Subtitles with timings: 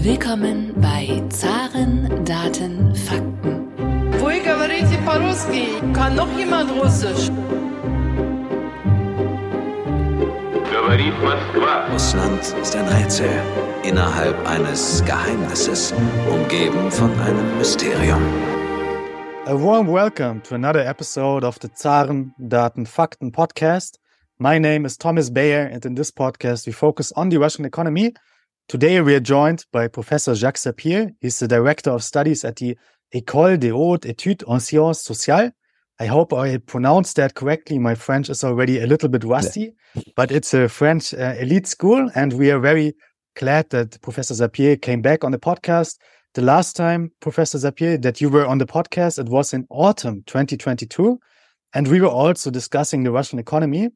[0.00, 3.68] Willkommen bei Zaren, Daten, Fakten.
[4.18, 5.66] Вы говорите по-русски?
[5.92, 7.30] Kann noch jemand Russisch?
[10.72, 11.92] Говорит Москва.
[11.92, 13.28] Russland ist ein Rätsel
[13.82, 15.92] innerhalb eines Geheimnisses,
[16.30, 18.22] umgeben von einem Mysterium.
[19.44, 23.98] A warm welcome to another episode of the Zaren Daten Fakten podcast.
[24.38, 28.14] My name is Thomas Bayer, and in this podcast, we focus on the Russian economy.
[28.71, 31.13] Today, we are joined by Professor Jacques Sapir.
[31.19, 32.77] He's the Director of Studies at the
[33.13, 35.51] École des Hautes Études en Sciences Sociales.
[35.99, 37.79] I hope I pronounced that correctly.
[37.79, 39.73] My French is already a little bit rusty,
[40.15, 42.93] but it's a French uh, elite school, and we are very
[43.35, 45.97] glad that Professor Sapir came back on the podcast.
[46.35, 50.23] The last time, Professor Sapir, that you were on the podcast, it was in autumn
[50.27, 51.19] 2022,
[51.73, 53.89] and we were also discussing the Russian economy.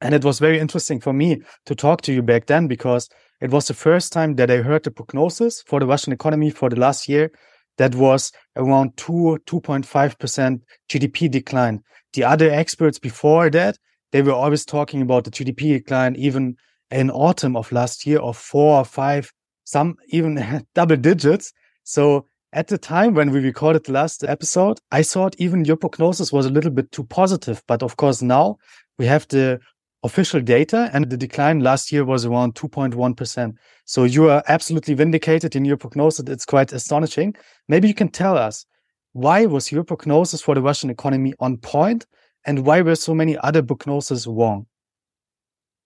[0.00, 3.08] And it was very interesting for me to talk to you back then because
[3.40, 6.68] it was the first time that I heard the prognosis for the Russian economy for
[6.68, 7.30] the last year
[7.78, 11.82] that was around 2 2.5% GDP decline.
[12.12, 13.78] The other experts before that,
[14.12, 16.56] they were always talking about the GDP decline even
[16.90, 19.32] in autumn of last year of 4 or 5
[19.64, 21.52] some even double digits.
[21.82, 26.32] So at the time when we recorded the last episode, I thought even your prognosis
[26.32, 27.62] was a little bit too positive.
[27.66, 28.58] But of course, now
[28.98, 29.58] we have the
[30.04, 33.54] official data and the decline last year was around 2.1%.
[33.86, 36.28] So you are absolutely vindicated in your prognosis.
[36.28, 37.34] It's quite astonishing.
[37.68, 38.66] Maybe you can tell us
[39.12, 42.04] why was your prognosis for the Russian economy on point
[42.46, 44.66] and why were so many other prognoses wrong?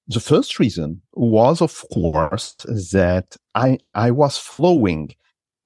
[0.09, 2.57] The first reason was, of course,
[2.93, 5.15] that I, I was flowing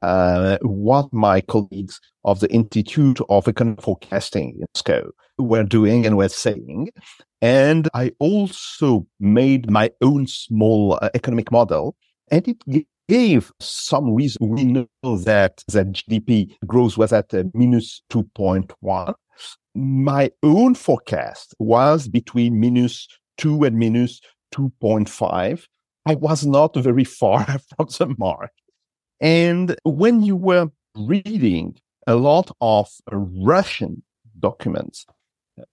[0.03, 6.17] uh, what my colleagues of the Institute of Economic Forecasting in Moscow were doing and
[6.17, 6.91] were saying.
[7.41, 11.97] And I also made my own small uh, economic model
[12.31, 14.49] and it gave some reason.
[14.49, 19.15] We know that, that GDP growth was at a minus 2.1.
[19.75, 23.09] My own forecast was between minus
[23.39, 24.21] 2 and minus
[24.55, 25.67] 2.5.
[26.07, 27.45] I was not very far
[27.77, 28.51] from the mark.
[29.23, 31.77] And when you were reading
[32.09, 34.03] a lot of Russian
[34.41, 35.07] documents,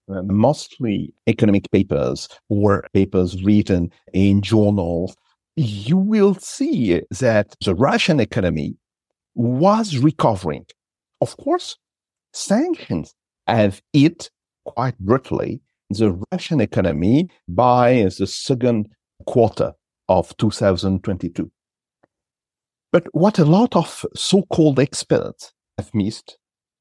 [0.08, 5.16] uh, mostly economic papers or papers written in journals,
[5.56, 8.76] you will see that the Russian economy
[9.34, 10.68] was recovering.
[11.20, 11.76] Of course,
[12.34, 13.16] sanctions
[13.48, 14.30] have hit
[14.66, 15.60] quite brutally
[15.90, 18.90] the Russian economy by the second
[19.26, 19.74] quarter
[20.08, 21.52] of 2022.
[22.92, 26.38] But what a lot of so-called experts have missed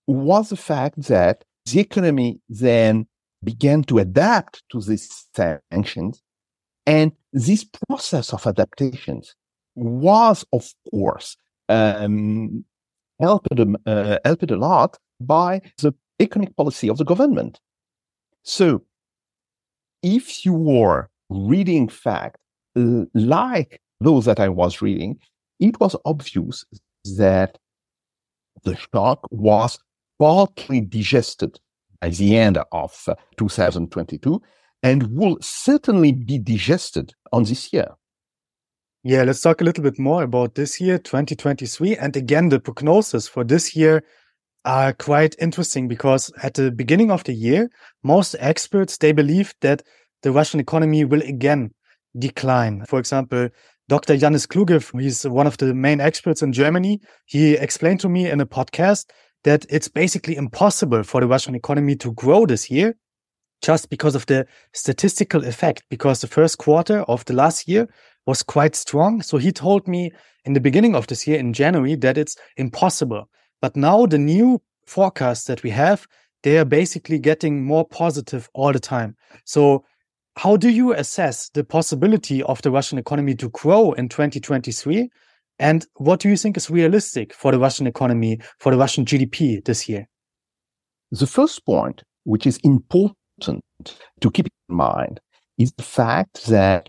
[0.07, 3.07] was the fact that the economy then
[3.45, 6.23] began to adapt to these sanctions.
[6.87, 9.35] And this process of adaptations
[9.75, 11.37] was, of course,
[11.69, 12.65] um,
[13.21, 13.49] helped,
[13.87, 17.61] uh, helped a lot by the economic policy of the government.
[18.43, 18.83] So
[20.03, 22.41] if you were reading facts
[22.75, 25.19] like those that I was reading,
[25.61, 26.65] it was obvious
[27.17, 27.59] that
[28.65, 29.79] the shock was
[30.19, 31.59] partly digested
[32.01, 34.41] by the end of uh, 2022
[34.83, 37.89] and will certainly be digested on this year.
[39.05, 41.97] Yeah, let's talk a little bit more about this year, 2023.
[41.97, 44.03] And again, the prognosis for this year
[44.65, 47.71] are quite interesting because at the beginning of the year,
[48.03, 49.83] most experts, they believed that
[50.23, 51.71] the Russian economy will again
[52.19, 52.85] decline.
[52.87, 53.49] For example,
[53.89, 54.19] Dr.
[54.19, 57.01] Janis Kluge, he's one of the main experts in Germany.
[57.25, 59.07] He explained to me in a podcast
[59.45, 62.95] that it's basically impossible for the Russian economy to grow this year
[63.63, 67.89] just because of the statistical effect, because the first quarter of the last year
[68.27, 69.23] was quite strong.
[69.23, 70.13] So he told me
[70.45, 73.29] in the beginning of this year in January that it's impossible.
[73.63, 76.07] But now the new forecasts that we have,
[76.43, 79.17] they are basically getting more positive all the time.
[79.45, 79.85] So
[80.39, 85.11] how do you assess the possibility of the Russian economy to grow in 2023?
[85.59, 89.65] And what do you think is realistic for the Russian economy, for the Russian GDP
[89.65, 90.07] this year?
[91.11, 93.17] The first point, which is important
[94.21, 95.19] to keep in mind,
[95.59, 96.89] is the fact that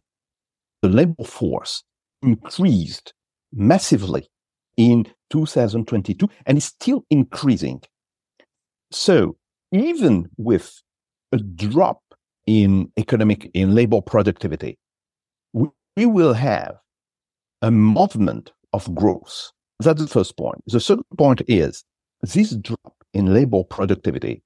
[0.83, 1.83] the labor force
[2.21, 3.13] increased
[3.51, 4.27] massively
[4.77, 7.81] in 2022 and is still increasing.
[8.91, 9.37] So
[9.71, 10.71] even with
[11.31, 12.01] a drop
[12.49, 14.79] in economic, in labor productivity,
[15.53, 16.77] we, will have
[17.61, 19.51] a movement of growth.
[19.79, 20.63] That's the first point.
[20.65, 21.83] The second point is
[22.23, 24.41] this drop in labor productivity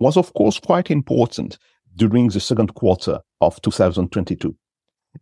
[0.00, 1.58] was, of course, quite important
[1.94, 4.56] during the second quarter of 2022.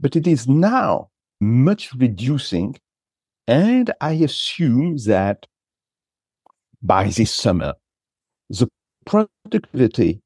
[0.00, 2.76] But it is now much reducing
[3.46, 5.46] And I assume that
[6.82, 7.74] by this summer,
[8.48, 8.68] the
[9.04, 10.21] productivity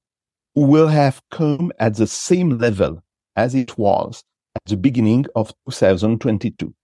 [0.63, 3.03] will have come at the same level
[3.37, 4.25] as it was
[4.57, 6.75] at the beginning of 2022.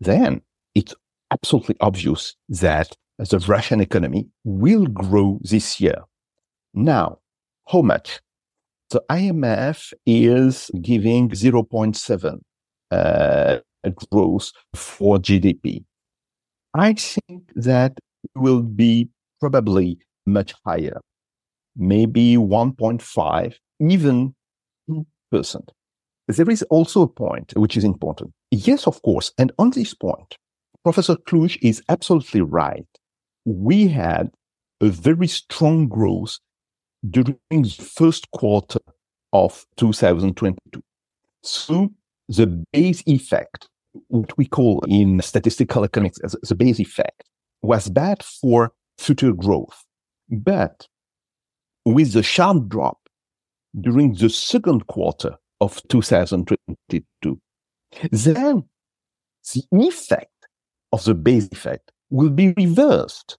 [0.00, 0.42] Then
[0.74, 0.94] it's
[1.30, 6.02] absolutely obvious that the Russian economy will grow this year.
[6.74, 7.18] Now,
[7.68, 8.20] how much?
[8.90, 12.40] The IMF is giving 0.7
[12.90, 13.58] uh,
[14.10, 15.84] growth for GDP.
[16.74, 17.98] I think that
[18.34, 19.08] will be
[19.40, 21.00] probably much higher,
[21.78, 24.34] maybe 1.5, even
[25.32, 25.68] 2%.
[26.26, 28.32] There is also a point which is important.
[28.50, 29.32] Yes, of course.
[29.38, 30.36] And on this point,
[30.84, 32.86] Professor Kluge is absolutely right.
[33.46, 34.30] We had
[34.80, 36.38] a very strong growth
[37.08, 38.80] during the first quarter
[39.32, 40.82] of 2022.
[41.42, 41.90] So
[42.28, 43.68] the base effect,
[44.08, 47.24] what we call in statistical economics as the base effect,
[47.62, 49.84] was bad for future growth.
[50.28, 50.88] But
[51.94, 52.98] with the sharp drop
[53.80, 57.40] during the second quarter of 2022,
[58.10, 58.64] then
[59.52, 60.30] the effect
[60.92, 63.36] of the base effect will be reversed.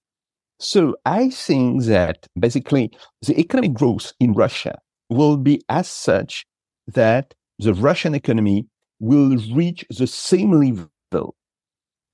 [0.60, 2.92] So I think that basically
[3.22, 4.78] the economic growth in Russia
[5.10, 6.46] will be as such
[6.88, 8.68] that the Russian economy
[9.00, 11.36] will reach the same level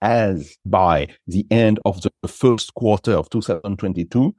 [0.01, 4.35] as by the end of the first quarter of 2022,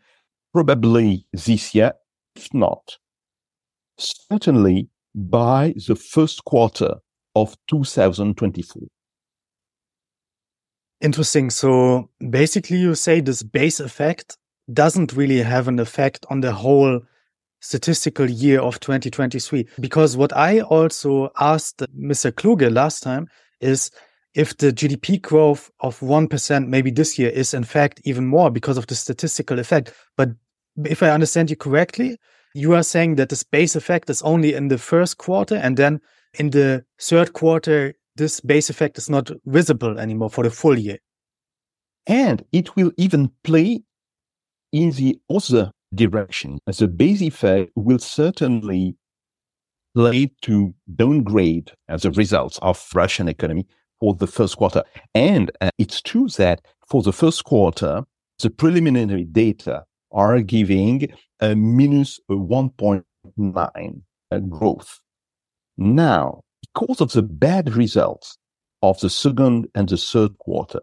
[0.57, 1.93] probably this year,
[2.35, 2.97] if not,
[3.99, 6.95] certainly by the first quarter
[7.35, 8.83] of 2024.
[11.03, 11.51] Interesting.
[11.51, 14.39] So basically, you say this base effect
[14.73, 17.03] doesn't really have an effect on the whole
[17.61, 19.69] statistical year of 2023.
[19.79, 22.33] Because what I also asked Mr.
[22.33, 23.27] Kluge last time
[23.61, 23.91] is
[24.35, 28.79] if the GDP growth of 1% maybe this year is in fact even more because
[28.79, 29.93] of the statistical effect.
[30.17, 30.31] But
[30.85, 32.19] if I understand you correctly,
[32.55, 36.01] you are saying that this base effect is only in the first quarter and then
[36.39, 40.99] in the third quarter, this base effect is not visible anymore for the full year.
[42.07, 43.83] And it will even play
[44.73, 46.59] in the other direction.
[46.67, 48.97] The base effect will certainly
[49.95, 53.67] lead to downgrade as a result of Russian economy
[53.99, 54.83] for the first quarter.
[55.15, 58.03] And uh, it's true that for the first quarter,
[58.41, 61.09] the preliminary data are giving
[61.41, 64.01] a minus 1.9
[64.31, 65.01] uh, growth.
[65.77, 66.41] Now,
[66.75, 68.39] because of the bad results
[68.83, 70.81] of the second and the third quarter,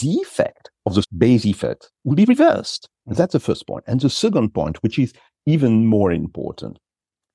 [0.00, 2.88] the effect of the base effect will be reversed.
[3.06, 3.84] That's the first point.
[3.86, 5.12] And the second point, which is
[5.46, 6.78] even more important,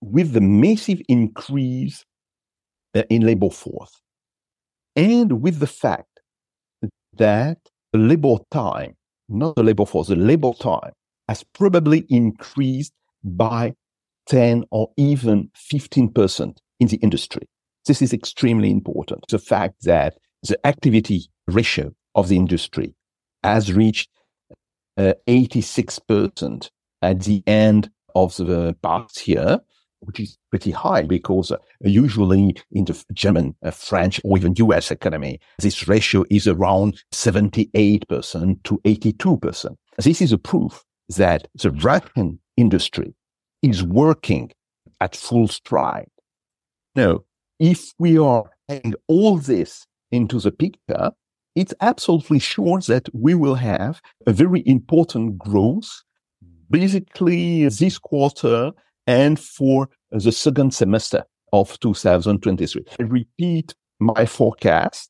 [0.01, 2.03] with the massive increase
[2.95, 4.01] uh, in labor force
[4.95, 6.19] and with the fact
[7.13, 7.57] that
[7.93, 8.95] labor time,
[9.29, 10.91] not the labor force, the labor time
[11.27, 12.93] has probably increased
[13.23, 13.73] by
[14.27, 17.47] 10 or even 15% in the industry.
[17.85, 19.25] This is extremely important.
[19.29, 22.93] The fact that the activity ratio of the industry
[23.43, 24.09] has reached
[24.97, 26.69] uh, 86%
[27.01, 29.59] at the end of the past year,
[30.01, 34.91] which is pretty high because uh, usually in the German, uh, French, or even US
[34.91, 39.75] economy, this ratio is around 78% to 82%.
[39.97, 43.13] This is a proof that the Russian industry
[43.61, 44.51] is working
[45.01, 46.09] at full stride.
[46.95, 47.21] Now,
[47.59, 51.11] if we are adding all this into the picture,
[51.55, 56.03] it's absolutely sure that we will have a very important growth
[56.69, 58.71] basically this quarter
[59.09, 62.85] and for the second semester of 2023.
[62.99, 65.09] I repeat my forecast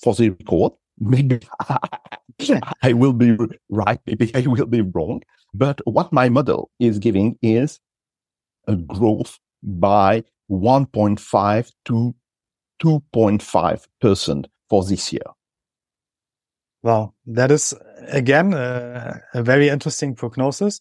[0.00, 0.72] for the record.
[1.00, 1.40] Maybe
[2.82, 3.36] I will be
[3.68, 5.22] right, maybe I will be wrong.
[5.52, 7.80] But what my model is giving is
[8.68, 12.14] a growth by 1.5 to
[12.80, 15.28] 2.5% for this year.
[16.84, 17.74] Wow, that is
[18.06, 20.80] again uh, a very interesting prognosis.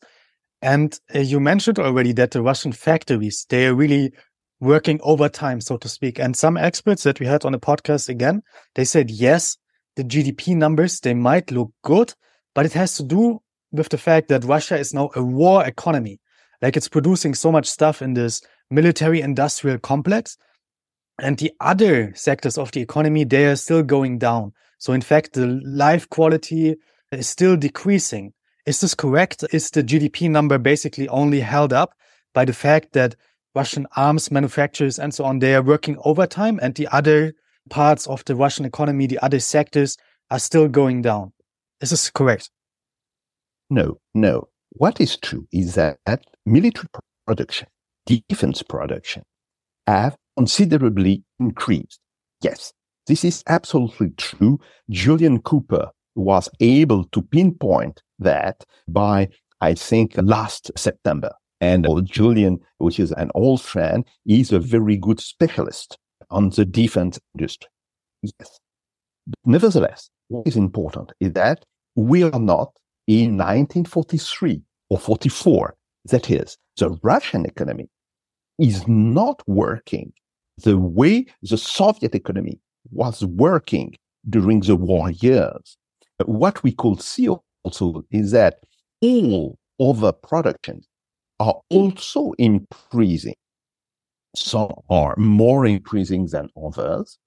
[0.66, 4.12] And uh, you mentioned already that the Russian factories they are really
[4.60, 6.18] working overtime, so to speak.
[6.18, 8.42] And some experts that we had on the podcast again,
[8.74, 9.58] they said yes,
[9.96, 12.16] the GDP numbers they might look good,
[12.56, 16.20] but it has to do with the fact that Russia is now a war economy.
[16.64, 18.42] Like it's producing so much stuff in this
[18.72, 20.36] military industrial complex.
[21.20, 24.54] And the other sectors of the economy, they are still going down.
[24.80, 26.78] So in fact, the life quality
[27.12, 28.34] is still decreasing.
[28.66, 29.44] Is this correct?
[29.52, 31.94] Is the GDP number basically only held up
[32.34, 33.16] by the fact that
[33.54, 37.34] Russian arms manufacturers and so on, they are working overtime and the other
[37.70, 39.98] parts of the Russian economy, the other sectors
[40.30, 41.32] are still going down.
[41.80, 42.50] Is this correct?
[43.70, 44.50] No, no.
[44.72, 46.00] What is true is that
[46.46, 46.88] military
[47.26, 47.68] production,
[48.06, 49.24] defense production
[49.88, 52.00] have considerably increased.
[52.42, 52.74] Yes,
[53.08, 54.60] this is absolutely true.
[54.90, 59.30] Julian Cooper was able to pinpoint that by,
[59.62, 61.32] I think, last September.
[61.62, 65.98] And Julian, which is an old friend, is a very good specialist
[66.30, 67.70] on the defense industry.
[68.22, 68.60] Yes.
[69.46, 72.72] Nevertheless, what is important is that we are not
[73.08, 75.76] in 1943 or 44.
[76.06, 77.90] That is, the Russian economy
[78.60, 80.14] is not working
[80.58, 82.60] the way the Soviet economy
[82.92, 83.96] was working
[84.30, 85.78] during the war years.
[86.26, 87.28] What we could see
[87.66, 88.60] also is that
[89.02, 90.88] all other productions
[91.40, 93.36] are also increasing.
[94.36, 97.18] Some are more increasing than others,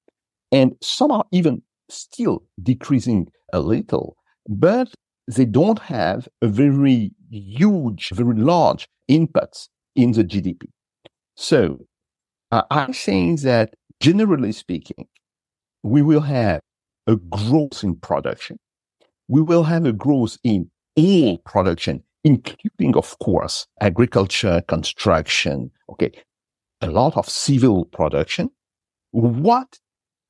[0.52, 4.16] and some are even still decreasing a little,
[4.48, 4.88] but
[5.26, 10.68] they don't have a very huge, very large inputs in the GDP.
[11.34, 11.78] So
[12.50, 15.06] uh, I think that generally speaking,
[15.82, 16.60] we will have
[17.06, 18.58] a growth in production.
[19.28, 26.10] We will have a growth in all production, including, of course, agriculture, construction, okay,
[26.80, 28.50] a lot of civil production.
[29.10, 29.78] What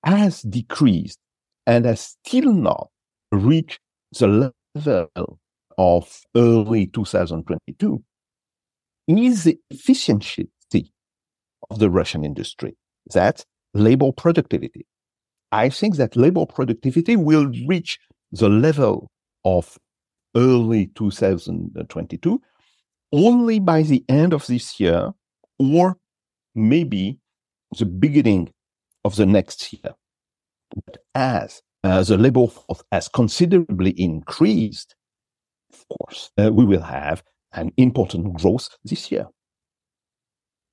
[0.05, 1.19] has decreased
[1.67, 2.89] and has still not
[3.33, 3.81] reached
[4.19, 5.39] the level
[5.77, 8.03] of early 2022
[9.07, 10.49] is the efficiency
[11.71, 12.77] of the Russian industry.
[13.13, 14.87] That's labor productivity.
[15.53, 17.99] I think that labor productivity will reach
[18.33, 19.11] the level
[19.45, 19.79] of
[20.37, 22.41] early 2022
[23.13, 25.13] only by the end of this year
[25.59, 25.97] or
[26.55, 27.19] maybe
[27.79, 28.53] the beginning
[29.05, 29.95] of the next year.
[30.75, 34.95] But as uh, the labor force has considerably increased,
[35.73, 39.27] of course, uh, we will have an important growth this year.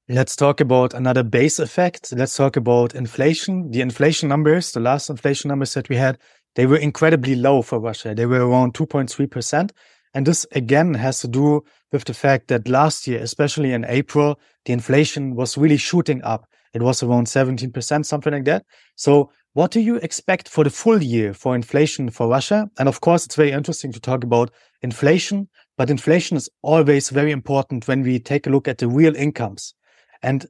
[0.07, 2.13] Let's talk about another base effect.
[2.15, 3.71] Let's talk about inflation.
[3.71, 6.19] The inflation numbers, the last inflation numbers that we had,
[6.55, 8.15] they were incredibly low for Russia.
[8.15, 9.71] They were around 2.3%.
[10.13, 14.39] And this again has to do with the fact that last year, especially in April,
[14.63, 16.47] the inflation was really shooting up.
[16.73, 18.65] It was around 17%, something like that.
[18.95, 22.69] So what do you expect for the full year for inflation for Russia?
[22.77, 25.47] And of course, it's very interesting to talk about inflation,
[25.77, 29.73] but inflation is always very important when we take a look at the real incomes.
[30.21, 30.45] And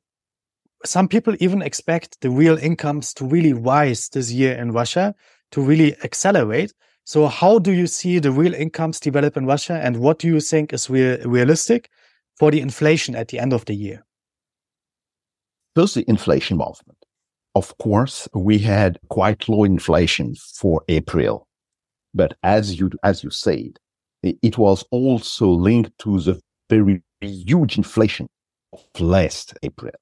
[0.83, 5.15] some people even expect the real incomes to really rise this year in Russia,
[5.51, 6.73] to really accelerate.
[7.03, 10.39] So, how do you see the real incomes develop in Russia, and what do you
[10.39, 11.89] think is real, realistic
[12.37, 14.05] for the inflation at the end of the year?
[15.75, 16.97] First, the inflation movement.
[17.53, 21.47] Of course, we had quite low inflation for April,
[22.13, 23.77] but as you as you said,
[24.23, 28.27] it was also linked to the very huge inflation
[28.73, 29.93] of last April.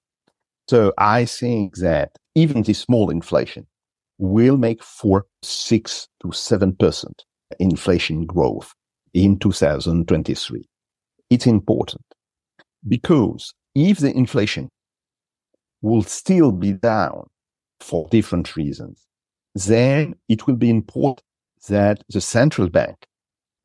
[0.70, 3.68] So I think that even this small inflation
[4.17, 7.24] will make for six to seven percent
[7.60, 8.74] inflation growth
[9.13, 10.63] in 2023.
[11.29, 12.03] It's important
[12.88, 14.70] because if the inflation
[15.82, 17.27] will still be down
[17.79, 19.05] for different reasons,
[19.55, 21.24] then it will be important
[21.67, 22.98] that the central bank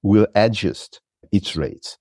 [0.03, 1.01] will adjust
[1.33, 1.99] its rates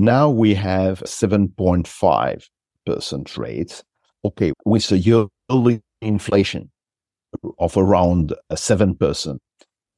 [0.00, 3.84] now we have 7.5% rates.
[4.24, 6.69] Okay, with a yearly inflation
[7.58, 9.38] of around uh, 7%,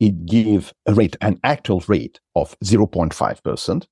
[0.01, 3.87] it gives a rate, an actual rate of 0.5%.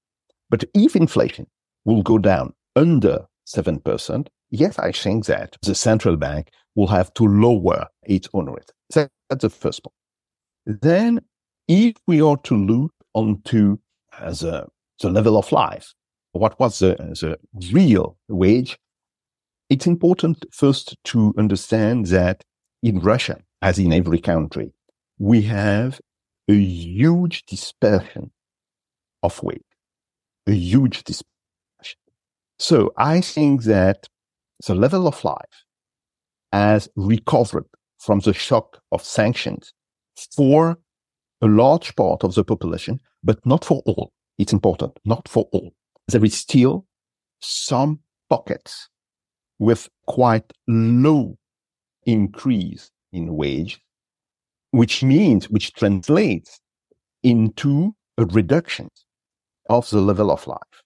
[0.48, 1.46] But if inflation
[1.84, 7.24] will go down under 7%, yes, I think that the central bank will have to
[7.24, 8.72] lower its own rate.
[9.30, 9.94] That's the first point.
[10.82, 11.20] Then,
[11.68, 13.78] if we are to look onto
[14.12, 14.68] uh, as a,
[15.00, 15.94] the level of life,
[16.32, 17.38] what was the, uh, the
[17.72, 18.78] real wage,
[19.68, 22.44] it's important first to understand that
[22.82, 24.72] in Russia, as in every country,
[25.18, 26.00] we have
[26.48, 28.30] a huge dispersion
[29.22, 29.60] of wage,
[30.46, 31.98] a huge dispersion.
[32.58, 34.08] So I think that
[34.66, 35.64] the level of life
[36.52, 37.66] has recovered
[37.98, 39.72] from the shock of sanctions
[40.34, 40.78] for
[41.42, 44.12] a large part of the population, but not for all.
[44.38, 45.74] It's important, not for all
[46.10, 46.86] there is still
[47.40, 48.88] some pockets
[49.58, 51.38] with quite low
[52.06, 53.80] increase in wage,
[54.70, 56.60] which means, which translates
[57.22, 58.88] into a reduction
[59.68, 60.82] of the level of life.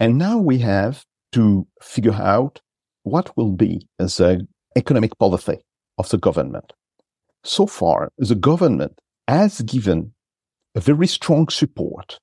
[0.00, 2.60] And now we have to figure out
[3.02, 4.46] what will be the
[4.76, 5.58] economic policy
[5.98, 6.72] of the government.
[7.44, 10.12] so far, the government has given
[10.74, 12.18] a very strong support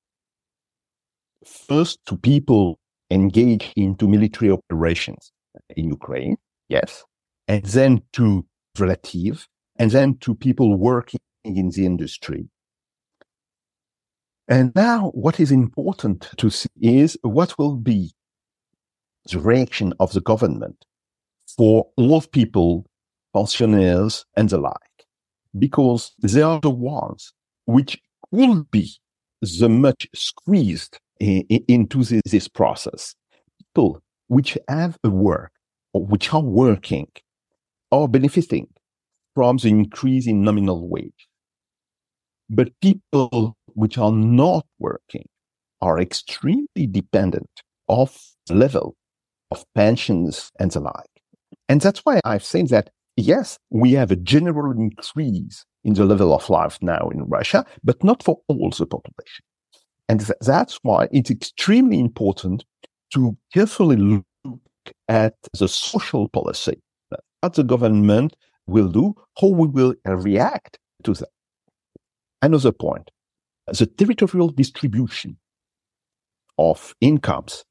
[1.45, 2.79] first to people
[3.11, 5.31] engaged into military operations
[5.75, 6.37] in Ukraine,
[6.69, 7.03] yes,
[7.47, 8.45] and then to
[8.79, 9.47] relative,
[9.77, 12.49] and then to people working in the industry.
[14.47, 18.13] And now what is important to see is what will be
[19.31, 20.85] the reaction of the government
[21.57, 22.85] for all of people,
[23.33, 24.73] pensioners and the like,
[25.57, 27.33] because they are the ones
[27.65, 27.99] which
[28.31, 28.91] will be
[29.41, 33.15] the much squeezed in, in, into this, this process.
[33.59, 35.51] People which have a work
[35.93, 37.07] or which are working
[38.01, 38.67] are benefiting
[39.33, 41.27] from the increase in nominal wage.
[42.49, 45.27] But people which are not working
[45.81, 47.49] are extremely dependent
[47.89, 48.17] of
[48.49, 48.95] level
[49.51, 51.15] of pensions and the like.
[51.67, 56.33] And that's why I've said that, yes, we have a general increase in the level
[56.33, 59.45] of life now in Russia, but not for all the population.
[60.07, 62.65] And th- that's why it's extremely important
[63.13, 64.23] to carefully look
[65.07, 66.79] at the social policy
[67.45, 68.35] that the government
[68.67, 71.29] will do, how we will react to that.
[72.41, 73.11] Another point,
[73.67, 75.37] the territorial distribution
[76.57, 77.63] of incomes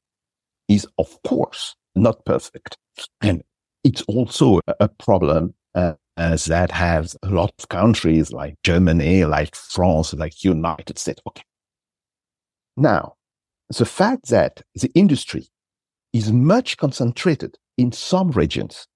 [0.67, 2.77] is, of course, not perfect.
[3.21, 3.43] And
[3.83, 9.55] it's also a problem uh, as that has a lot of countries like Germany, like
[9.55, 11.21] France, like United States.
[11.27, 11.43] Okay.
[12.77, 13.15] Now,
[13.69, 15.47] the fact that the industry
[16.13, 18.87] is much concentrated in some regions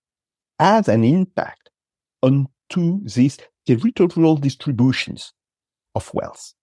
[0.59, 1.69] has an impact
[2.21, 5.33] onto these territorial distributions
[5.95, 6.53] of wealth.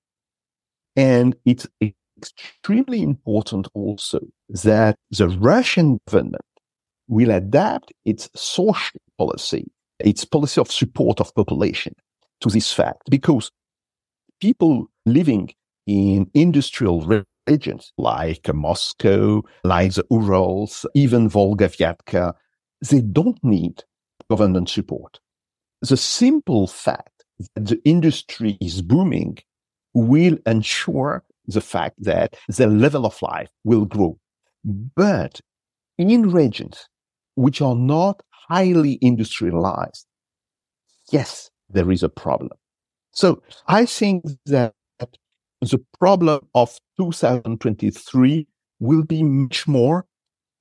[0.95, 1.67] And it's
[2.19, 6.43] extremely important also that the Russian government
[7.09, 11.95] will adapt its social policy, its policy of support of population
[12.41, 13.51] to this fact, because
[14.41, 15.51] people living
[15.87, 22.35] in industrial regions like Moscow, like the Urals, even Volga Vyatka,
[22.81, 23.85] they don't need
[24.31, 25.21] government support.
[25.83, 29.39] The simple fact that the industry is booming
[29.95, 34.19] will ensure the fact that the level of life will grow.
[34.65, 35.41] But
[35.99, 36.89] in regions
[37.35, 40.07] which are not highly industrialized,
[41.13, 42.59] yes, there is a problem.
[43.13, 44.75] So I think that
[45.61, 48.47] the problem of 2023
[48.81, 50.07] will be much more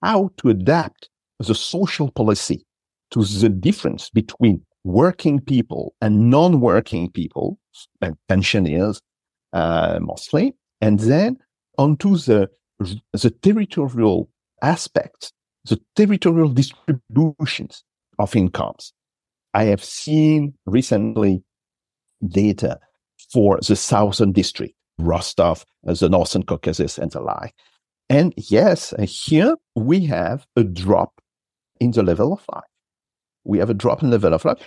[0.01, 2.65] how to adapt the social policy
[3.11, 7.57] to the difference between working people and non-working people,
[8.01, 9.01] and pensioners
[9.53, 11.37] uh, mostly, and then
[11.77, 12.49] onto the
[13.13, 14.29] the territorial
[14.61, 15.31] aspects,
[15.65, 17.83] the territorial distributions
[18.19, 18.93] of incomes.
[19.53, 21.43] I have seen recently
[22.27, 22.79] data
[23.31, 27.53] for the southern district, Rostov, the northern Caucasus, and the like.
[28.09, 31.13] And yes, here we have a drop
[31.79, 32.63] in the level of life.
[33.43, 34.57] We have a drop in the level of life.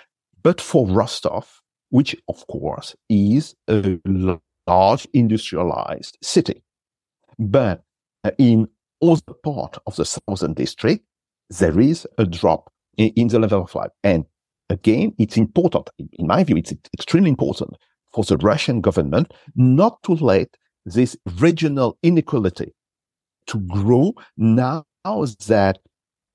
[0.43, 3.99] But for Rostov, which of course is a
[4.67, 6.63] large industrialized city,
[7.39, 7.83] but
[8.25, 8.69] uh, in
[9.03, 11.05] other part of the southern district,
[11.51, 13.91] there is a drop in, in the level of life.
[14.05, 14.25] And
[14.69, 17.71] again, it's important, in my view, it's extremely important
[18.13, 20.49] for the Russian government not to let
[20.85, 22.75] this regional inequality
[23.47, 25.79] to grow now that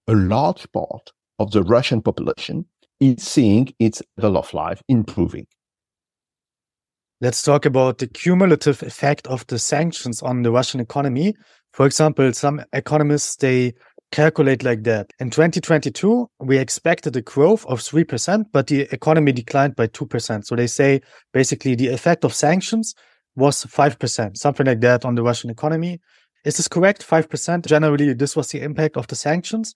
[0.08, 2.66] a large part of the Russian population
[3.00, 5.48] is seeing its level of life improving.
[7.22, 11.36] Let's talk about the cumulative effect of the sanctions on the Russian economy.
[11.72, 13.74] For example, some economists, they
[14.12, 15.10] calculate like that.
[15.20, 20.46] In 2022, we expected a growth of 3%, but the economy declined by 2%.
[20.46, 21.02] So they say
[21.34, 22.94] basically the effect of sanctions
[23.36, 26.00] was 5%, something like that on the Russian economy.
[26.46, 27.08] Is this correct?
[27.08, 27.66] 5%?
[27.66, 29.74] Generally, this was the impact of the sanctions.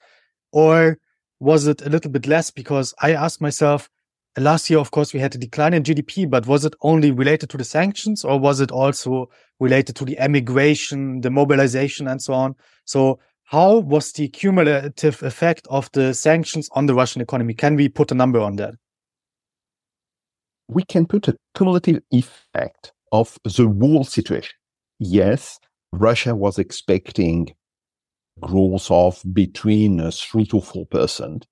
[0.51, 0.97] Or
[1.39, 2.51] was it a little bit less?
[2.51, 3.89] Because I asked myself,
[4.38, 7.49] last year, of course, we had a decline in GDP, but was it only related
[7.51, 12.34] to the sanctions or was it also related to the emigration, the mobilization and so
[12.34, 12.56] on?
[12.86, 17.53] So how was the cumulative effect of the sanctions on the Russian economy?
[17.53, 18.75] Can we put a number on that?
[20.67, 24.53] We can put a cumulative effect of the whole situation.
[24.99, 25.60] Yes,
[25.93, 27.54] Russia was expecting
[28.39, 31.43] growth of between uh, 3 to 4%,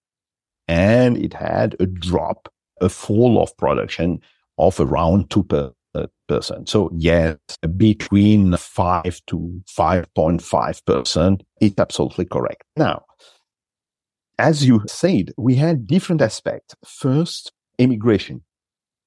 [0.68, 4.20] and it had a drop, a fall of production
[4.58, 5.72] of around 2%.
[6.66, 7.38] So yes,
[7.78, 12.64] between 5 to 5.5% is absolutely correct.
[12.76, 13.06] Now,
[14.38, 16.76] as you said, we had different aspects.
[16.86, 18.44] First, immigration.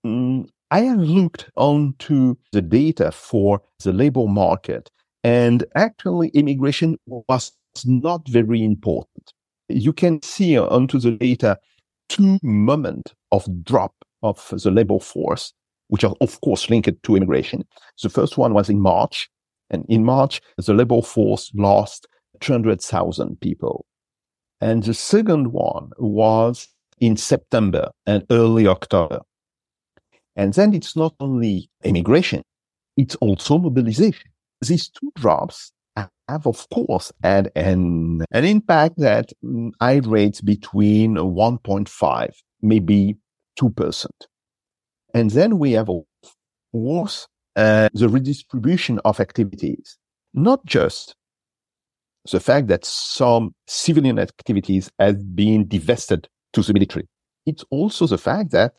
[0.04, 4.90] mm, I have looked onto the data for the labor market,
[5.24, 7.52] and actually, immigration was
[7.84, 9.32] not very important.
[9.68, 11.58] You can see onto the data
[12.08, 15.52] two moments of drop of the labor force,
[15.88, 17.64] which are of course linked to immigration.
[18.02, 19.28] The first one was in March,
[19.70, 22.06] and in March, the labor force lost
[22.40, 23.84] 200,000 people.
[24.60, 26.68] And the second one was
[27.00, 29.20] in September and early October.
[30.34, 32.42] And then it's not only immigration,
[32.96, 34.30] it's also mobilization.
[34.60, 41.16] These two drops have, of course, had an, an impact that mm, I rate between
[41.16, 43.16] 1.5, maybe
[43.58, 44.06] 2%.
[45.14, 46.04] And then we have, of
[46.72, 49.96] course, uh, the redistribution of activities,
[50.34, 51.14] not just
[52.30, 57.06] the fact that some civilian activities have been divested to the military.
[57.46, 58.74] It's also the fact that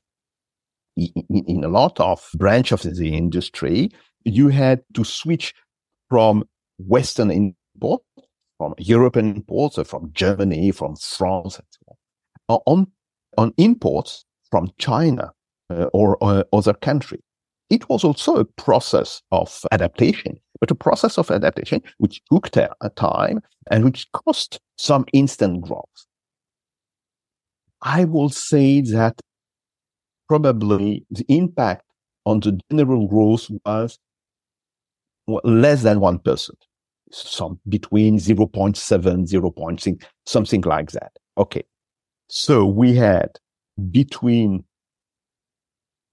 [0.96, 3.90] in, in a lot of branch of the industry,
[4.24, 5.54] you had to switch
[6.10, 6.44] from
[6.80, 8.02] Western import,
[8.58, 11.98] from European imports, or from Germany, from France, and so
[12.66, 12.88] on,
[13.38, 15.32] on, imports from China
[15.70, 17.20] uh, or, or other country.
[17.70, 22.90] It was also a process of adaptation, but a process of adaptation which took a
[22.96, 25.86] time and which cost some instant growth.
[27.82, 29.22] I will say that
[30.28, 31.84] probably the impact
[32.26, 34.00] on the general growth was
[35.44, 36.50] less than 1%,
[37.12, 41.12] some between 0.7, 0.6, something like that.
[41.38, 41.64] Okay.
[42.28, 43.40] So we had
[43.92, 44.64] between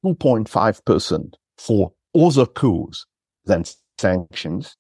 [0.05, 3.07] 2.5% for other cause
[3.45, 3.65] than
[3.99, 4.77] sanctions.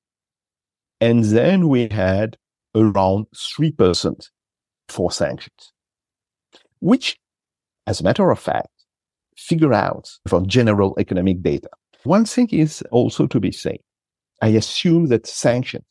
[1.00, 2.36] And then we had
[2.74, 4.28] around 3%
[4.88, 5.72] for sanctions,
[6.80, 7.18] which,
[7.86, 8.68] as a matter of fact,
[9.36, 11.68] figure out from general economic data.
[12.04, 13.78] One thing is also to be said.
[14.42, 15.84] I assume that sanctions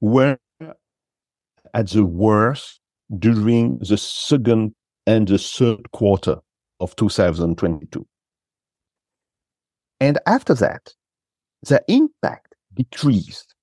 [0.00, 0.38] were
[1.74, 2.80] at the worst
[3.18, 4.74] during the second
[5.06, 6.36] and the third quarter
[6.80, 8.06] of 2022.
[10.00, 10.92] And after that,
[11.62, 13.54] the impact decreased.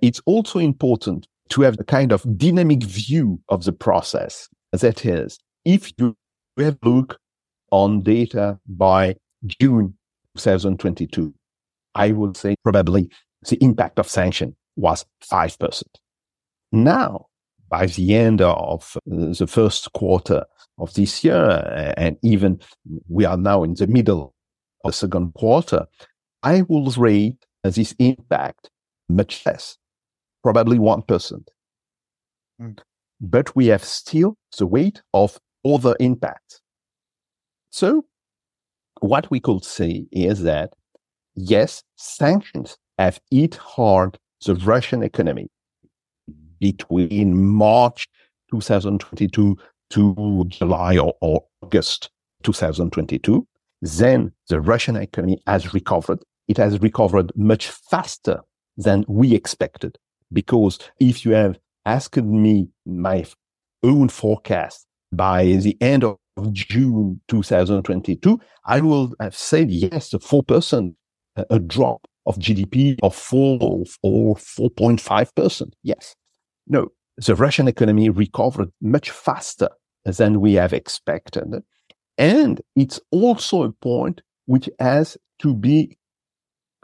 [0.00, 4.48] It's also important to have a kind of dynamic view of the process.
[4.72, 6.16] That is, if you
[6.56, 7.18] have a look
[7.72, 9.16] on data by
[9.60, 9.96] June
[10.36, 11.34] 2022,
[11.94, 13.10] I would say probably
[13.48, 15.82] the impact of sanction was 5%.
[16.72, 17.26] Now,
[17.68, 20.44] by the end of the first quarter
[20.78, 22.60] of this year, and even
[23.08, 24.34] we are now in the middle
[24.84, 25.86] of the second quarter,
[26.42, 28.70] I will rate this impact
[29.08, 29.76] much less,
[30.42, 31.42] probably 1%.
[32.60, 32.78] Mm.
[33.20, 36.60] But we have still the weight of other impacts.
[37.70, 38.06] So
[39.00, 40.74] what we could say is that
[41.40, 45.48] yes, sanctions have hit hard the Russian economy
[46.60, 48.08] between March
[48.50, 49.56] 2022
[49.90, 52.10] to July or, or August
[52.42, 53.46] 2022.
[53.82, 56.20] Then the Russian economy has recovered.
[56.48, 58.40] It has recovered much faster
[58.76, 59.96] than we expected.
[60.32, 63.24] Because if you have asked me my
[63.82, 66.18] own forecast by the end of
[66.52, 70.94] June 2022, I will have said yes, a 4%,
[71.36, 73.58] a drop of GDP of 4
[74.02, 75.72] or 4.5%.
[75.82, 76.14] Yes.
[76.66, 79.68] No, the Russian economy recovered much faster
[80.04, 81.62] than we have expected.
[82.18, 85.96] And it's also a point which has to be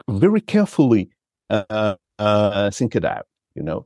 [0.09, 1.09] very carefully
[1.49, 3.85] uh, uh, think out, you know,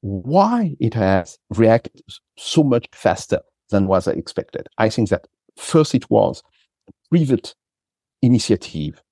[0.00, 2.02] why it has reacted
[2.36, 3.40] so much faster
[3.70, 4.68] than was expected.
[4.78, 6.42] I think that first it was
[7.10, 7.54] private
[8.22, 9.02] initiative.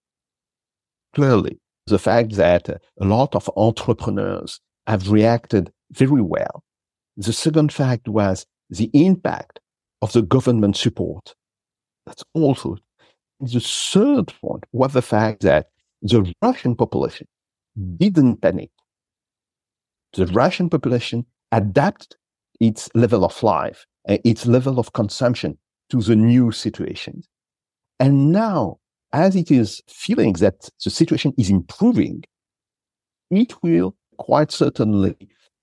[1.15, 6.65] Clearly, the fact that a lot of entrepreneurs have reacted very well.
[7.17, 9.61] The second fact was the impact
[10.01, 11.35] of the government support
[12.07, 12.77] that's also
[13.41, 15.69] the third point was the fact that
[16.01, 17.27] the Russian population
[17.97, 18.71] didn't panic.
[20.13, 22.17] The Russian population adapted
[22.61, 25.59] its level of life, uh, its level of consumption
[25.91, 27.23] to the new situation.
[27.99, 28.79] And now,
[29.13, 32.25] as it is feeling that the situation is improving,
[33.31, 35.17] it will quite certainly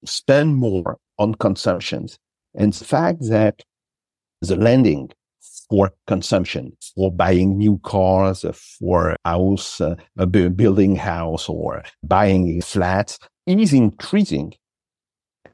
[0.06, 2.18] spend more on consumptions.
[2.56, 3.64] And the fact that
[4.42, 5.12] the lending
[5.70, 8.44] for consumption, for buying new cars,
[8.80, 14.54] for house, uh, building house or buying flats is increasing.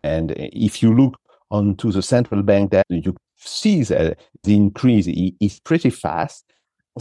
[0.03, 1.17] And if you look
[1.51, 5.07] onto the central bank that you see that the increase
[5.39, 6.43] is pretty fast.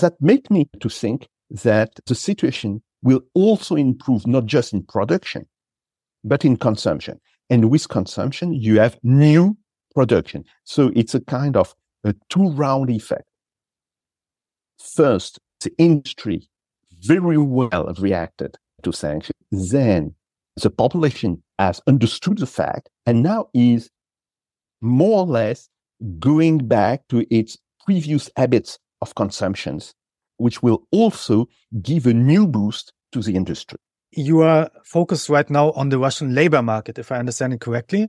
[0.01, 5.47] That make me to think that the situation will also improve not just in production,
[6.25, 7.21] but in consumption.
[7.51, 9.57] And with consumption, you have new
[9.95, 10.45] production.
[10.65, 13.25] So it's a kind of a two round effect.
[14.79, 16.49] First, the industry
[17.01, 19.37] very well reacted to sanctions.
[19.51, 20.15] Then
[20.61, 23.91] the population has understood the fact and now is
[24.81, 25.69] more or less
[26.19, 29.95] going back to its previous habits of consumptions,
[30.45, 31.47] which will also
[31.83, 33.79] give a new boost to the industry.
[34.11, 38.09] You are focused right now on the Russian labor market, if I understand it correctly.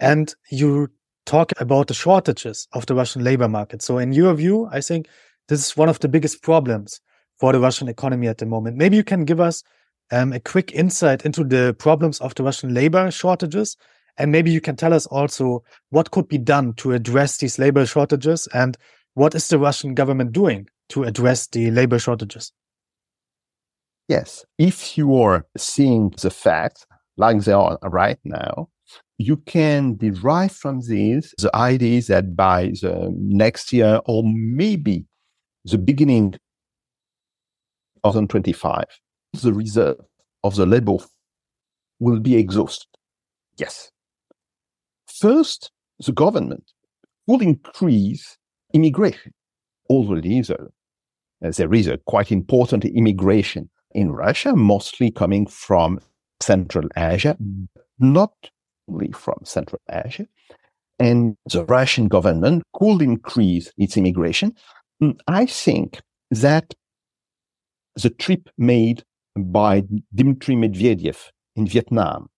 [0.00, 0.88] And you
[1.24, 3.82] talk about the shortages of the Russian labor market.
[3.82, 5.08] So, in your view, I think
[5.48, 7.00] this is one of the biggest problems
[7.40, 8.76] for the Russian economy at the moment.
[8.76, 9.62] Maybe you can give us
[10.10, 13.76] um, a quick insight into the problems of the Russian labor shortages.
[14.16, 17.84] And maybe you can tell us also what could be done to address these labor
[17.86, 18.76] shortages and
[19.14, 22.52] what is the Russian government doing to address the labor shortages?
[24.08, 24.44] Yes.
[24.58, 28.68] If you are seeing the facts like they are right now,
[29.18, 35.06] you can derive from these the idea that by the next year or maybe
[35.64, 36.34] the beginning
[38.02, 38.84] of 2025,
[39.42, 39.96] the reserve
[40.42, 40.96] of the labor
[42.00, 42.88] will be exhausted.
[43.56, 43.90] Yes.
[45.06, 45.70] First,
[46.04, 46.72] the government
[47.26, 48.36] will increase
[48.74, 49.32] immigration.
[49.88, 50.70] Already there,
[51.40, 56.00] there is a quite important immigration in Russia, mostly coming from
[56.40, 57.36] Central Asia,
[57.98, 58.32] not
[58.88, 60.26] only from Central Asia.
[60.98, 64.54] And the Russian government could increase its immigration.
[65.02, 66.74] Mm, I think that
[67.96, 69.04] the trip made
[69.36, 69.84] by
[70.14, 72.28] Dmitry Medvedev in Vietnam,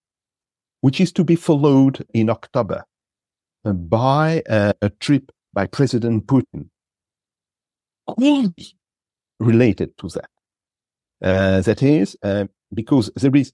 [0.80, 2.84] which is to be followed in October
[3.64, 6.68] uh, by a, a trip by President Putin,
[8.06, 8.76] could be
[9.40, 10.30] related to that.
[11.22, 13.52] Uh, that is, uh, because there is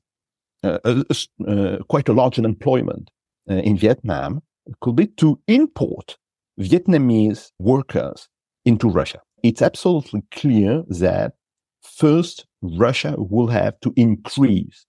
[0.64, 1.04] uh, a,
[1.46, 3.08] a, quite a large unemployment
[3.48, 4.42] uh, in Vietnam,
[4.80, 6.18] could be to import
[6.60, 8.28] Vietnamese workers
[8.64, 9.20] into Russia.
[9.44, 11.34] It's absolutely clear that
[11.82, 14.86] first, Russia will have to increase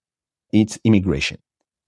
[0.51, 1.37] its immigration.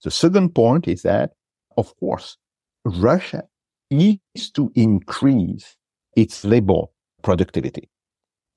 [0.04, 1.32] The second point is that,
[1.76, 2.36] of course,
[2.84, 3.42] Russia
[3.90, 5.76] needs to increase
[6.16, 6.82] its labor
[7.22, 7.88] productivity,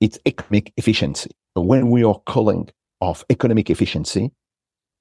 [0.00, 1.30] its economic efficiency.
[1.54, 2.68] When we are calling
[3.00, 4.32] of economic efficiency,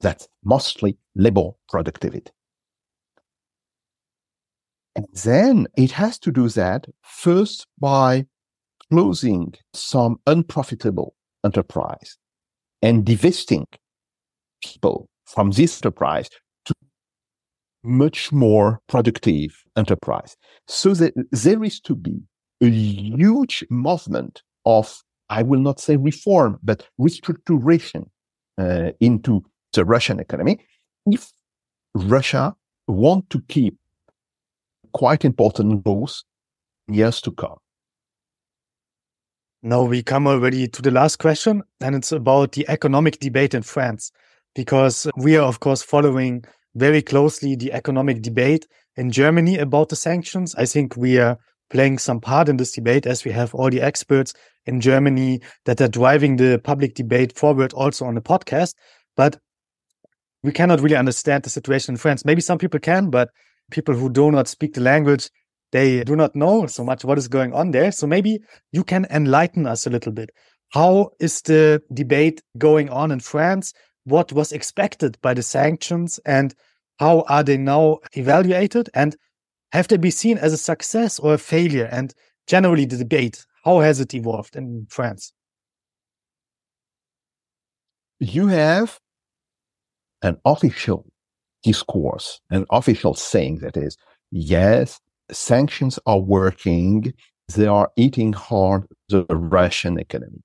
[0.02, 2.32] that's mostly labor productivity.
[4.96, 8.26] And then it has to do that first by
[8.90, 11.14] closing some unprofitable
[11.46, 12.18] enterprise
[12.82, 13.68] and divesting
[14.64, 16.30] people from this enterprise
[17.84, 20.36] much more productive enterprise.
[20.68, 22.22] So that there is to be
[22.62, 28.10] a huge movement of, I will not say reform, but restructuration
[28.58, 30.60] uh, into the Russian economy.
[31.06, 31.32] If
[31.96, 32.56] Russia
[32.88, 33.78] want to keep
[34.94, 36.24] quite important growth
[36.88, 37.58] years to come.
[39.62, 43.62] Now we come already to the last question, and it's about the economic debate in
[43.62, 44.12] France,
[44.56, 46.44] because we are, of course, following
[46.76, 50.56] very closely the economic debate in Germany about the sanctions.
[50.56, 51.38] I think we are
[51.70, 54.34] playing some part in this debate as we have all the experts
[54.66, 58.74] in Germany that are driving the public debate forward also on the podcast.
[59.16, 59.40] But
[60.44, 62.26] we cannot really understand the situation in France.
[62.26, 63.30] Maybe some people can, but
[63.72, 65.30] people who do not speak the language
[65.72, 67.92] they do not know so much what is going on there.
[67.92, 68.40] So maybe
[68.72, 70.32] you can enlighten us a little bit.
[70.70, 73.74] How is the debate going on in France?
[74.10, 76.56] What was expected by the sanctions and
[77.00, 78.90] how are they now evaluated?
[78.94, 79.16] And
[79.72, 81.88] have they been seen as a success or a failure?
[81.92, 82.14] And
[82.48, 85.32] generally, the debate, how has it evolved in France?
[88.20, 89.00] You have
[90.22, 91.06] an official
[91.64, 93.96] discourse, an official saying that is,
[94.32, 95.00] yes,
[95.32, 97.14] sanctions are working.
[97.56, 100.42] They are eating hard the Russian economy.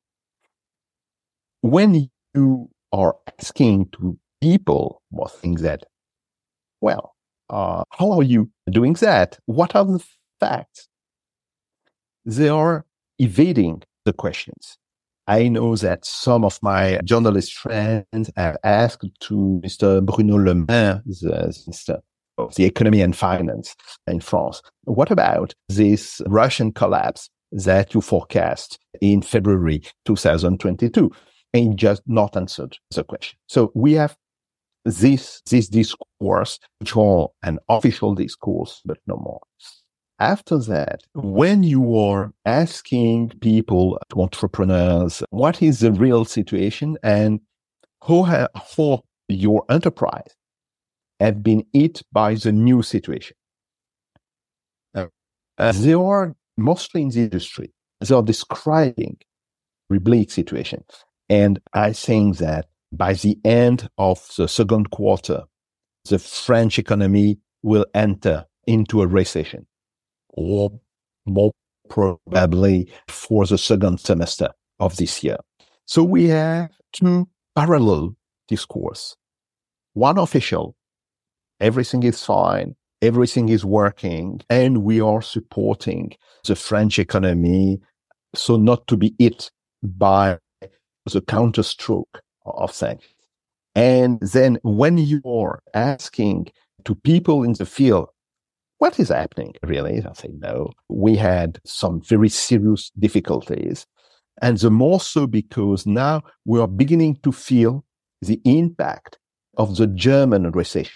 [1.62, 5.84] When you are asking to people what things that,
[6.80, 7.14] well,
[7.50, 9.38] uh, how are you doing that?
[9.46, 10.02] What are the
[10.40, 10.88] facts?
[12.24, 12.86] They are
[13.18, 14.78] evading the questions.
[15.26, 20.04] I know that some of my journalist friends have asked to Mr.
[20.04, 21.98] Bruno Le Maire, the, Minister
[22.38, 23.74] of the economy and finance
[24.06, 24.60] in France.
[24.84, 31.10] What about this Russian collapse that you forecast in February 2022?
[31.54, 33.38] And just not answered the question.
[33.46, 34.16] So we have
[34.84, 39.40] this, this discourse, which are an official discourse, but no more.
[40.18, 47.40] after that, when you are asking people, entrepreneurs, what is the real situation and
[48.04, 48.48] who, ha-
[49.28, 50.34] your enterprise
[51.20, 53.36] have been hit by the new situation.
[54.94, 57.72] Uh, they are mostly in the industry.
[58.00, 59.18] They are describing
[59.92, 60.84] a bleak situation.
[61.28, 65.44] And I think that by the end of the second quarter,
[66.04, 69.66] the French economy will enter into a recession
[70.28, 70.70] or
[71.26, 71.52] more
[71.88, 75.38] probably for the second semester of this year.
[75.86, 78.16] So we have two parallel
[78.48, 79.16] discourse.
[79.92, 80.76] One official,
[81.60, 86.12] everything is fine, everything is working, and we are supporting
[86.44, 87.80] the French economy
[88.34, 89.50] so not to be hit
[89.82, 90.38] by
[91.10, 93.10] the counterstroke of sanctions.
[93.74, 96.48] And then when you are asking
[96.84, 98.08] to people in the field,
[98.78, 100.04] what is happening really?
[100.04, 103.86] I say, no, we had some very serious difficulties.
[104.42, 107.84] And the more so because now we are beginning to feel
[108.20, 109.18] the impact
[109.56, 110.92] of the German recession.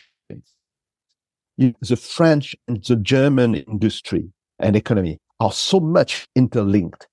[1.57, 7.09] The French and the German industry and economy are so much interlinked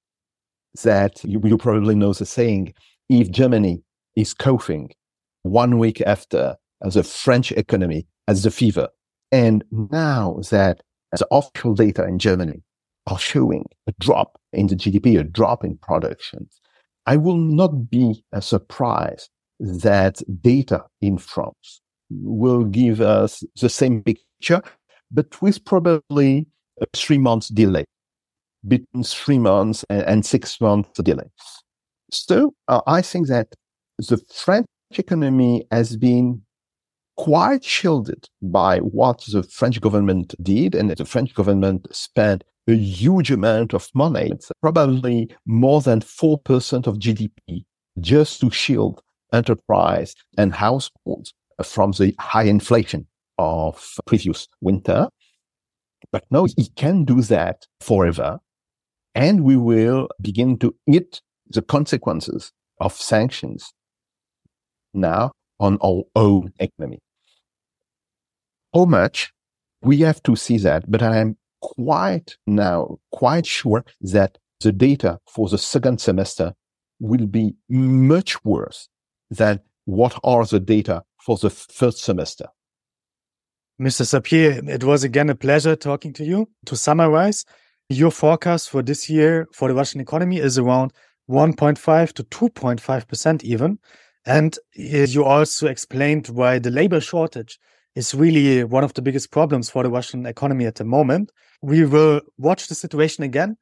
[0.83, 2.73] that you, you probably know the saying,
[3.09, 3.83] if Germany
[4.15, 4.91] is coughing
[5.43, 8.89] one week after the French economy has the fever.
[9.31, 12.61] And now that the official data in Germany
[13.07, 16.49] are showing a drop in the GDP, a drop in production,
[17.05, 24.01] I will not be uh, surprised that data in France will give us the same
[24.01, 24.61] picture,
[25.11, 26.47] but with probably
[26.81, 27.85] a three months delay,
[28.67, 31.29] between three months and, six months delay.
[32.11, 33.53] So uh, I think that
[33.97, 36.41] the French economy has been
[37.17, 43.31] quite shielded by what the French government did, and the French government spent a huge
[43.31, 47.65] amount of money, probably more than 4% of GDP,
[47.99, 49.01] just to shield
[49.33, 55.07] enterprise and households from the high inflation of previous winter.
[56.11, 58.39] But no, he can do that forever.
[59.15, 63.73] And we will begin to eat the consequences of sanctions
[64.93, 66.99] now on our own economy.
[68.73, 69.31] How much
[69.81, 75.19] we have to see that, but I am quite now quite sure that the data
[75.27, 76.53] for the second semester
[76.99, 78.89] will be much worse
[79.29, 82.47] than what are the data for the first semester.
[83.79, 84.05] Mr.
[84.05, 86.49] Sapir, it was again a pleasure talking to you.
[86.65, 87.45] To summarize,
[87.89, 90.91] your forecast for this year for the Russian economy is around
[91.29, 93.79] 1.5 to 2.5% even.
[94.25, 97.59] And uh, you also explained why the labor shortage
[97.95, 101.31] is really one of the biggest problems for the Russian economy at the moment.
[101.61, 103.57] We will watch the situation again.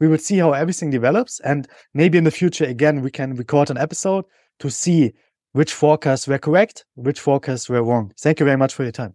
[0.00, 1.40] We will see how everything develops.
[1.40, 4.24] And maybe in the future, again, we can record an episode
[4.60, 5.12] to see
[5.52, 8.12] which forecasts were correct, which forecasts were wrong.
[8.18, 9.14] Thank you very much for your time.